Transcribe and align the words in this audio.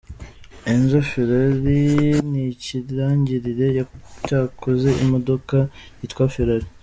Enzo 0.71 0.99
Ferrari, 1.11 1.79
ni 2.29 2.41
ikirangirire 2.53 3.67
cyakoze 4.25 4.89
imodoka 5.03 5.57
yitwa 5.99 6.25
Ferrari. 6.35 6.67